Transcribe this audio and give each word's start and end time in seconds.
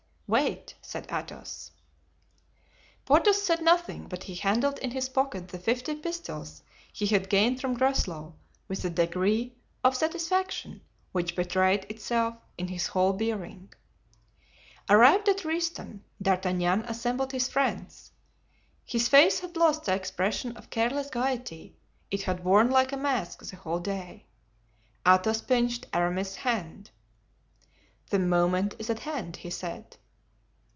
"Wait," 0.33 0.75
said 0.81 1.05
Athos. 1.11 1.71
Porthos 3.03 3.41
said 3.43 3.61
nothing, 3.61 4.07
but 4.07 4.23
he 4.23 4.35
handled 4.35 4.79
in 4.79 4.91
his 4.91 5.09
pocket 5.09 5.49
the 5.49 5.59
fifty 5.59 5.93
pistoles 5.93 6.63
he 6.93 7.05
had 7.07 7.29
gained 7.29 7.59
from 7.59 7.73
Groslow 7.73 8.33
with 8.69 8.85
a 8.85 8.89
degree 8.89 9.57
of 9.83 9.93
satisfaction 9.93 10.79
which 11.11 11.35
betrayed 11.35 11.85
itself 11.89 12.35
in 12.57 12.69
his 12.69 12.87
whole 12.87 13.11
bearing. 13.11 13.73
Arrived 14.89 15.27
at 15.27 15.43
Ryston, 15.43 16.01
D'Artagnan 16.21 16.85
assembled 16.87 17.33
his 17.33 17.49
friends. 17.49 18.13
His 18.85 19.09
face 19.09 19.41
had 19.41 19.57
lost 19.57 19.83
the 19.83 19.93
expression 19.95 20.55
of 20.55 20.69
careless 20.69 21.09
gayety 21.09 21.75
it 22.09 22.21
had 22.21 22.45
worn 22.45 22.69
like 22.69 22.93
a 22.93 22.97
mask 22.97 23.43
the 23.43 23.57
whole 23.57 23.79
day. 23.81 24.27
Athos 25.05 25.41
pinched 25.41 25.87
Aramis's 25.91 26.37
hand. 26.37 26.89
"The 28.11 28.19
moment 28.19 28.75
is 28.79 28.89
at 28.89 28.99
hand," 28.99 29.35
he 29.35 29.49
said. 29.49 29.97